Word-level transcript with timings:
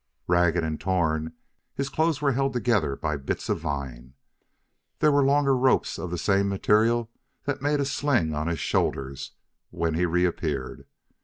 Ragged 0.25 0.63
and 0.63 0.81
torn, 0.81 1.33
his 1.75 1.87
clothes 1.87 2.23
were 2.23 2.31
held 2.31 2.53
together 2.53 2.95
by 2.95 3.17
bits 3.17 3.49
of 3.49 3.59
vine. 3.59 4.15
There 4.97 5.11
were 5.11 5.23
longer 5.23 5.55
ropes 5.55 5.99
of 5.99 6.09
the 6.09 6.17
same 6.17 6.49
material 6.49 7.11
that 7.43 7.61
made 7.61 7.79
a 7.79 7.85
sling 7.85 8.33
on 8.33 8.47
his 8.47 8.57
shoulders 8.59 9.33
when 9.69 9.93
he 9.93 10.07
reappeared. 10.07 10.87